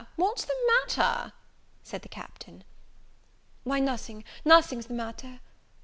[0.15, 1.31] what's the matter?"
[1.83, 2.63] said the Captain.
[3.63, 5.41] "Why nothing nothing's the matter.